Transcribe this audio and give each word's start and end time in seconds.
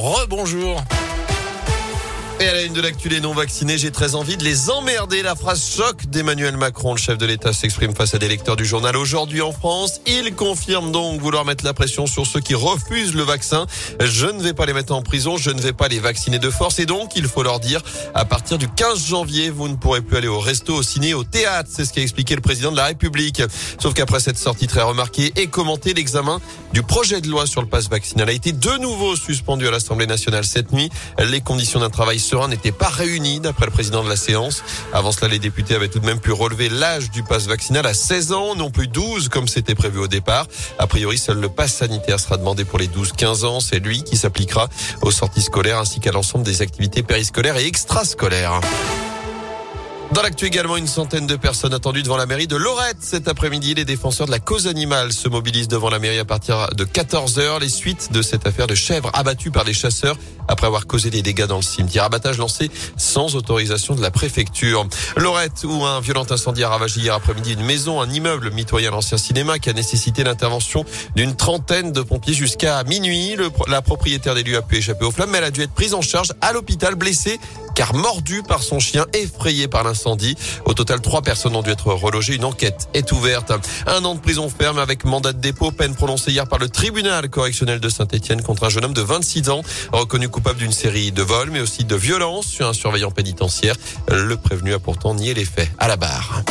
rebonjour. 0.00 0.99
Et 2.42 2.48
à 2.48 2.54
la 2.54 2.62
une 2.62 2.72
de 2.72 2.80
l'actu, 2.80 3.10
les 3.10 3.20
non 3.20 3.34
vaccinés, 3.34 3.76
j'ai 3.76 3.90
très 3.90 4.14
envie 4.14 4.38
de 4.38 4.44
les 4.44 4.70
emmerder. 4.70 5.20
La 5.20 5.34
phrase 5.34 5.62
choc 5.62 6.06
d'Emmanuel 6.06 6.56
Macron, 6.56 6.94
le 6.94 6.98
chef 6.98 7.18
de 7.18 7.26
l'État, 7.26 7.52
s'exprime 7.52 7.94
face 7.94 8.14
à 8.14 8.18
des 8.18 8.28
lecteurs 8.28 8.56
du 8.56 8.64
journal 8.64 8.96
aujourd'hui 8.96 9.42
en 9.42 9.52
France. 9.52 10.00
Il 10.06 10.34
confirme 10.34 10.90
donc 10.90 11.20
vouloir 11.20 11.44
mettre 11.44 11.66
la 11.66 11.74
pression 11.74 12.06
sur 12.06 12.26
ceux 12.26 12.40
qui 12.40 12.54
refusent 12.54 13.14
le 13.14 13.24
vaccin. 13.24 13.66
Je 14.02 14.24
ne 14.24 14.42
vais 14.42 14.54
pas 14.54 14.64
les 14.64 14.72
mettre 14.72 14.94
en 14.94 15.02
prison, 15.02 15.36
je 15.36 15.50
ne 15.50 15.60
vais 15.60 15.74
pas 15.74 15.88
les 15.88 15.98
vacciner 15.98 16.38
de 16.38 16.48
force. 16.48 16.78
Et 16.78 16.86
donc, 16.86 17.14
il 17.14 17.24
faut 17.24 17.42
leur 17.42 17.60
dire, 17.60 17.82
à 18.14 18.24
partir 18.24 18.56
du 18.56 18.70
15 18.70 19.06
janvier, 19.06 19.50
vous 19.50 19.68
ne 19.68 19.74
pourrez 19.74 20.00
plus 20.00 20.16
aller 20.16 20.28
au 20.28 20.40
resto, 20.40 20.76
au 20.76 20.82
ciné, 20.82 21.12
au 21.12 21.24
théâtre. 21.24 21.68
C'est 21.70 21.84
ce 21.84 21.92
qu'a 21.92 22.00
expliqué 22.00 22.36
le 22.36 22.40
président 22.40 22.72
de 22.72 22.76
la 22.78 22.86
République. 22.86 23.42
Sauf 23.78 23.92
qu'après 23.92 24.18
cette 24.18 24.38
sortie 24.38 24.66
très 24.66 24.80
remarquée 24.80 25.30
et 25.36 25.48
commentée, 25.48 25.92
l'examen 25.92 26.40
du 26.72 26.82
projet 26.82 27.20
de 27.20 27.28
loi 27.28 27.46
sur 27.46 27.60
le 27.60 27.68
passe 27.68 27.90
vaccinal 27.90 28.30
a 28.30 28.32
été 28.32 28.52
de 28.52 28.78
nouveau 28.78 29.14
suspendu 29.14 29.68
à 29.68 29.70
l'Assemblée 29.70 30.06
nationale 30.06 30.46
cette 30.46 30.72
nuit. 30.72 30.88
Les 31.18 31.42
conditions 31.42 31.80
d'un 31.80 31.90
travail 31.90 32.18
serein 32.30 32.46
n'étaient 32.46 32.70
pas 32.70 32.88
réunis 32.88 33.40
d'après 33.40 33.66
le 33.66 33.72
président 33.72 34.04
de 34.04 34.08
la 34.08 34.16
séance. 34.16 34.62
Avant 34.92 35.10
cela, 35.10 35.26
les 35.26 35.40
députés 35.40 35.74
avaient 35.74 35.88
tout 35.88 35.98
de 35.98 36.06
même 36.06 36.20
pu 36.20 36.30
relever 36.30 36.68
l'âge 36.68 37.10
du 37.10 37.24
pass 37.24 37.46
vaccinal 37.46 37.84
à 37.86 37.94
16 37.94 38.32
ans, 38.32 38.54
non 38.54 38.70
plus 38.70 38.86
12 38.86 39.28
comme 39.28 39.48
c'était 39.48 39.74
prévu 39.74 39.98
au 39.98 40.06
départ. 40.06 40.46
A 40.78 40.86
priori, 40.86 41.18
seul 41.18 41.40
le 41.40 41.48
pass 41.48 41.74
sanitaire 41.74 42.20
sera 42.20 42.36
demandé 42.36 42.64
pour 42.64 42.78
les 42.78 42.86
12-15 42.86 43.44
ans. 43.44 43.58
C'est 43.58 43.80
lui 43.80 44.04
qui 44.04 44.16
s'appliquera 44.16 44.68
aux 45.02 45.10
sorties 45.10 45.42
scolaires 45.42 45.78
ainsi 45.78 45.98
qu'à 45.98 46.12
l'ensemble 46.12 46.44
des 46.44 46.62
activités 46.62 47.02
périscolaires 47.02 47.56
et 47.56 47.66
extrascolaires. 47.66 48.60
Dans 50.12 50.22
l'actu 50.22 50.46
également, 50.46 50.76
une 50.76 50.88
centaine 50.88 51.28
de 51.28 51.36
personnes 51.36 51.72
attendues 51.72 52.02
devant 52.02 52.16
la 52.16 52.26
mairie 52.26 52.48
de 52.48 52.56
Lorette. 52.56 52.96
Cet 52.98 53.28
après-midi, 53.28 53.74
les 53.74 53.84
défenseurs 53.84 54.26
de 54.26 54.32
la 54.32 54.40
cause 54.40 54.66
animale 54.66 55.12
se 55.12 55.28
mobilisent 55.28 55.68
devant 55.68 55.88
la 55.88 56.00
mairie 56.00 56.18
à 56.18 56.24
partir 56.24 56.70
de 56.74 56.82
14 56.82 57.38
heures. 57.38 57.60
Les 57.60 57.68
suites 57.68 58.10
de 58.10 58.20
cette 58.20 58.44
affaire 58.44 58.66
de 58.66 58.74
chèvres 58.74 59.12
abattues 59.14 59.52
par 59.52 59.64
des 59.64 59.72
chasseurs 59.72 60.16
après 60.48 60.66
avoir 60.66 60.88
causé 60.88 61.10
des 61.10 61.22
dégâts 61.22 61.46
dans 61.46 61.56
le 61.56 61.62
cimetière. 61.62 62.02
Abattage 62.02 62.38
lancé 62.38 62.72
sans 62.96 63.36
autorisation 63.36 63.94
de 63.94 64.02
la 64.02 64.10
préfecture. 64.10 64.84
Lorette, 65.16 65.62
où 65.62 65.84
un 65.84 66.00
violent 66.00 66.26
incendie 66.28 66.64
a 66.64 66.70
ravagé 66.70 67.00
hier 67.00 67.14
après-midi 67.14 67.52
une 67.52 67.64
maison, 67.64 68.00
un 68.00 68.10
immeuble 68.10 68.50
mitoyen 68.50 68.88
à 68.88 68.92
l'ancien 68.92 69.16
cinéma 69.16 69.60
qui 69.60 69.70
a 69.70 69.74
nécessité 69.74 70.24
l'intervention 70.24 70.84
d'une 71.14 71.36
trentaine 71.36 71.92
de 71.92 72.02
pompiers 72.02 72.34
jusqu'à 72.34 72.82
minuit. 72.82 73.36
la 73.68 73.80
propriétaire 73.80 74.34
des 74.34 74.42
lieux 74.42 74.56
a 74.56 74.62
pu 74.62 74.78
échapper 74.78 75.04
aux 75.04 75.12
flammes, 75.12 75.30
mais 75.30 75.38
elle 75.38 75.44
a 75.44 75.50
dû 75.52 75.62
être 75.62 75.72
prise 75.72 75.94
en 75.94 76.02
charge 76.02 76.32
à 76.40 76.52
l'hôpital 76.52 76.96
blessée 76.96 77.38
car 77.80 77.94
mordu 77.94 78.42
par 78.42 78.62
son 78.62 78.78
chien, 78.78 79.06
effrayé 79.14 79.66
par 79.66 79.84
l'incendie. 79.84 80.36
Au 80.66 80.74
total, 80.74 81.00
trois 81.00 81.22
personnes 81.22 81.56
ont 81.56 81.62
dû 81.62 81.70
être 81.70 81.86
relogées. 81.86 82.34
Une 82.34 82.44
enquête 82.44 82.90
est 82.92 83.10
ouverte. 83.10 83.52
Un 83.86 84.04
an 84.04 84.16
de 84.16 84.20
prison 84.20 84.50
ferme 84.50 84.78
avec 84.78 85.06
mandat 85.06 85.32
de 85.32 85.38
dépôt, 85.38 85.70
peine 85.70 85.94
prononcée 85.94 86.30
hier 86.30 86.46
par 86.46 86.58
le 86.58 86.68
tribunal 86.68 87.30
correctionnel 87.30 87.80
de 87.80 87.88
Saint-Etienne 87.88 88.42
contre 88.42 88.64
un 88.64 88.68
jeune 88.68 88.84
homme 88.84 88.92
de 88.92 89.00
26 89.00 89.48
ans, 89.48 89.62
reconnu 89.92 90.28
coupable 90.28 90.58
d'une 90.58 90.72
série 90.72 91.10
de 91.10 91.22
vols, 91.22 91.48
mais 91.52 91.60
aussi 91.60 91.84
de 91.84 91.96
violences 91.96 92.48
sur 92.48 92.68
un 92.68 92.74
surveillant 92.74 93.12
pénitentiaire. 93.12 93.76
Le 94.10 94.36
prévenu 94.36 94.74
a 94.74 94.78
pourtant 94.78 95.14
nié 95.14 95.32
les 95.32 95.46
faits 95.46 95.70
à 95.78 95.88
la 95.88 95.96
barre. 95.96 96.42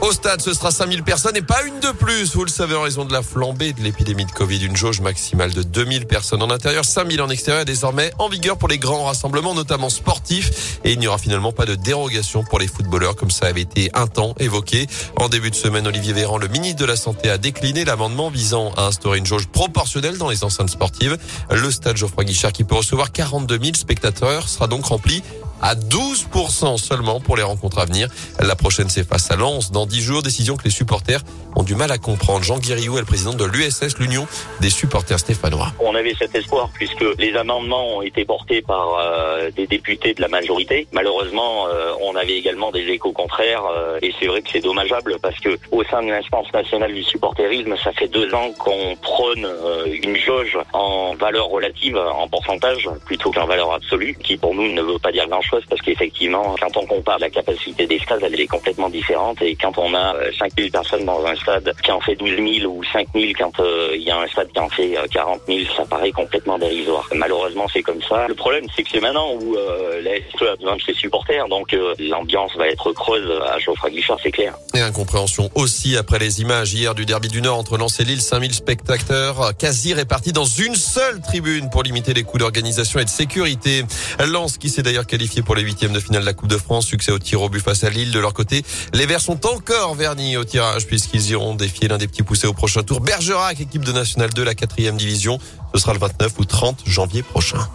Au 0.00 0.12
stade, 0.12 0.40
ce 0.40 0.54
sera 0.54 0.70
5000 0.70 1.02
personnes 1.02 1.36
et 1.36 1.42
pas 1.42 1.64
une 1.66 1.80
de 1.80 1.90
plus. 1.90 2.34
Vous 2.34 2.44
le 2.44 2.50
savez, 2.50 2.76
en 2.76 2.82
raison 2.82 3.04
de 3.04 3.12
la 3.12 3.20
flambée 3.20 3.72
de 3.72 3.82
l'épidémie 3.82 4.24
de 4.26 4.30
Covid, 4.30 4.64
une 4.64 4.76
jauge 4.76 5.00
maximale 5.00 5.52
de 5.52 5.62
2000 5.62 6.06
personnes 6.06 6.40
en 6.40 6.50
intérieur, 6.50 6.84
5000 6.84 7.20
en 7.20 7.28
extérieur 7.28 7.62
est 7.62 7.64
désormais 7.64 8.12
en 8.18 8.28
vigueur 8.28 8.58
pour 8.58 8.68
les 8.68 8.78
grands 8.78 9.04
rassemblements, 9.04 9.54
notamment 9.54 9.90
sportifs. 9.90 10.78
Et 10.84 10.92
il 10.92 11.00
n'y 11.00 11.08
aura 11.08 11.18
finalement 11.18 11.50
pas 11.50 11.66
de 11.66 11.74
dérogation 11.74 12.44
pour 12.44 12.60
les 12.60 12.68
footballeurs, 12.68 13.16
comme 13.16 13.32
ça 13.32 13.46
avait 13.46 13.62
été 13.62 13.90
un 13.92 14.06
temps 14.06 14.34
évoqué. 14.38 14.86
En 15.16 15.28
début 15.28 15.50
de 15.50 15.56
semaine, 15.56 15.86
Olivier 15.88 16.12
Véran, 16.12 16.38
le 16.38 16.48
ministre 16.48 16.78
de 16.78 16.86
la 16.86 16.96
Santé, 16.96 17.28
a 17.28 17.36
décliné 17.36 17.84
l'amendement 17.84 18.30
visant 18.30 18.72
à 18.76 18.86
instaurer 18.86 19.18
une 19.18 19.26
jauge 19.26 19.48
proportionnelle 19.48 20.16
dans 20.16 20.30
les 20.30 20.44
enceintes 20.44 20.70
sportives. 20.70 21.18
Le 21.50 21.70
stade 21.72 21.96
Geoffroy 21.96 22.24
Guichard, 22.24 22.52
qui 22.52 22.62
peut 22.62 22.76
recevoir 22.76 23.10
42 23.10 23.58
000 23.60 23.74
spectateurs, 23.74 24.48
sera 24.48 24.68
donc 24.68 24.84
rempli 24.84 25.24
à 25.62 25.74
12% 25.74 26.76
seulement 26.76 27.20
pour 27.20 27.36
les 27.36 27.42
rencontres 27.42 27.78
à 27.78 27.84
venir. 27.84 28.08
La 28.40 28.56
prochaine, 28.56 28.88
c'est 28.88 29.06
face 29.06 29.30
à 29.30 29.36
Lens 29.36 29.70
dans 29.70 29.86
10 29.86 30.00
jours. 30.00 30.22
Décision 30.22 30.56
que 30.56 30.64
les 30.64 30.70
supporters 30.70 31.20
ont 31.56 31.62
du 31.62 31.74
mal 31.74 31.90
à 31.90 31.98
comprendre. 31.98 32.44
Jean 32.44 32.58
Guiriou 32.58 32.96
est 32.96 33.00
le 33.00 33.06
président 33.06 33.34
de 33.34 33.44
l'USS, 33.44 33.98
l'Union 33.98 34.26
des 34.60 34.70
supporters 34.70 35.18
stéphanois. 35.18 35.72
On 35.80 35.94
avait 35.94 36.14
cet 36.18 36.34
espoir 36.34 36.70
puisque 36.72 37.04
les 37.18 37.34
amendements 37.36 37.96
ont 37.96 38.02
été 38.02 38.24
portés 38.24 38.62
par 38.62 38.98
euh, 38.98 39.50
des 39.50 39.66
députés 39.66 40.14
de 40.14 40.20
la 40.20 40.28
majorité. 40.28 40.86
Malheureusement, 40.92 41.66
euh, 41.68 41.92
on 42.02 42.14
avait 42.14 42.36
également 42.36 42.70
des 42.70 42.86
échos 42.88 43.12
contraires 43.12 43.64
euh, 43.66 43.98
et 44.02 44.12
c'est 44.18 44.26
vrai 44.26 44.42
que 44.42 44.50
c'est 44.50 44.60
dommageable 44.60 45.16
parce 45.20 45.38
que 45.40 45.58
au 45.72 45.82
sein 45.84 46.02
de 46.02 46.08
l'instance 46.08 46.52
nationale 46.52 46.94
du 46.94 47.02
supporterisme, 47.02 47.74
ça 47.82 47.92
fait 47.92 48.08
deux 48.08 48.32
ans 48.34 48.52
qu'on 48.58 48.96
prône 49.02 49.46
une 49.86 50.16
jauge 50.16 50.58
en 50.72 51.14
valeur 51.14 51.46
relative, 51.48 51.96
en 51.96 52.28
pourcentage, 52.28 52.88
plutôt 53.04 53.30
qu'en 53.30 53.46
valeur 53.46 53.72
absolue, 53.72 54.16
qui 54.22 54.36
pour 54.36 54.54
nous 54.54 54.72
ne 54.72 54.82
veut 54.82 54.98
pas 54.98 55.12
dire 55.12 55.26
grand-chose 55.28 55.47
parce 55.50 55.80
qu'effectivement, 55.82 56.56
quand 56.60 56.76
on 56.76 56.86
compare 56.86 57.18
la 57.18 57.30
capacité 57.30 57.86
des 57.86 57.98
stades, 57.98 58.22
elle 58.22 58.40
est 58.40 58.46
complètement 58.46 58.88
différente. 58.88 59.40
Et 59.42 59.54
quand 59.56 59.76
on 59.78 59.94
a 59.94 60.14
5000 60.38 60.66
euh, 60.66 60.70
personnes 60.70 61.04
dans 61.04 61.24
un 61.24 61.34
stade 61.36 61.74
qui 61.82 61.90
en 61.90 62.00
fait 62.00 62.16
12 62.16 62.60
000 62.60 62.72
ou 62.72 62.82
5 62.84 63.08
000 63.14 63.32
quand 63.38 63.60
euh, 63.60 63.90
il 63.94 64.02
y 64.02 64.10
a 64.10 64.18
un 64.18 64.26
stade 64.26 64.50
qui 64.52 64.58
en 64.58 64.68
fait 64.68 64.94
40 65.10 65.40
euh, 65.48 65.64
000, 65.64 65.74
ça 65.76 65.84
paraît 65.84 66.12
complètement 66.12 66.58
dérisoire. 66.58 67.08
Malheureusement, 67.14 67.66
c'est 67.72 67.82
comme 67.82 68.02
ça. 68.02 68.26
Le 68.28 68.34
problème, 68.34 68.64
c'est 68.74 68.82
que 68.82 68.90
c'est 68.90 69.00
maintenant 69.00 69.32
où 69.34 69.56
euh, 69.56 70.02
la 70.02 70.16
SE 70.38 70.44
a 70.44 70.56
besoin 70.56 70.76
de 70.76 70.82
ses 70.82 70.94
supporters, 70.94 71.48
donc 71.48 71.74
l'ambiance 71.98 72.56
va 72.56 72.68
être 72.68 72.92
creuse 72.92 73.30
à 73.42 73.58
Geoffroy 73.58 73.90
Guichard, 73.90 74.18
c'est 74.22 74.30
clair. 74.30 74.54
Et 74.74 74.80
incompréhension 74.80 75.50
aussi 75.54 75.96
après 75.96 76.18
les 76.18 76.40
images 76.40 76.72
hier 76.72 76.94
du 76.94 77.06
derby 77.06 77.28
du 77.28 77.42
Nord 77.42 77.58
entre 77.58 77.76
Lens 77.76 78.00
et 78.00 78.04
Lille, 78.04 78.20
5000 78.20 78.54
spectateurs 78.54 79.56
quasi 79.56 79.94
répartis 79.94 80.32
dans 80.32 80.44
une 80.44 80.74
seule 80.74 81.20
tribune 81.20 81.70
pour 81.70 81.82
limiter 81.82 82.14
les 82.14 82.22
coûts 82.22 82.38
d'organisation 82.38 83.00
et 83.00 83.04
de 83.04 83.10
sécurité. 83.10 83.84
Lens 84.26 84.58
qui 84.58 84.68
s'est 84.68 84.82
d'ailleurs 84.82 85.06
qualifié 85.06 85.37
pour 85.42 85.54
les 85.54 85.62
huitièmes 85.62 85.92
de 85.92 86.00
finale 86.00 86.22
de 86.22 86.26
la 86.26 86.34
Coupe 86.34 86.48
de 86.48 86.56
France. 86.56 86.86
Succès 86.86 87.12
au 87.12 87.18
tir 87.18 87.40
au 87.42 87.48
but 87.48 87.60
face 87.60 87.84
à 87.84 87.90
Lille. 87.90 88.10
De 88.10 88.18
leur 88.18 88.34
côté, 88.34 88.64
les 88.92 89.06
Verts 89.06 89.20
sont 89.20 89.46
encore 89.46 89.94
vernis 89.94 90.36
au 90.36 90.44
tirage 90.44 90.86
puisqu'ils 90.86 91.30
iront 91.30 91.54
défier 91.54 91.88
l'un 91.88 91.98
des 91.98 92.08
petits 92.08 92.22
poussés 92.22 92.46
au 92.46 92.52
prochain 92.52 92.82
tour. 92.82 93.00
Bergerac, 93.00 93.60
équipe 93.60 93.84
de 93.84 93.92
National 93.92 94.30
2, 94.30 94.44
la 94.44 94.54
quatrième 94.54 94.96
division. 94.96 95.38
Ce 95.74 95.80
sera 95.80 95.92
le 95.92 95.98
29 95.98 96.32
ou 96.38 96.44
30 96.44 96.82
janvier 96.86 97.22
prochain. 97.22 97.68